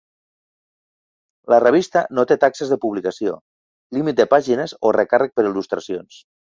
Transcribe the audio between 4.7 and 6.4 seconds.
o recàrrec per il·lustracions.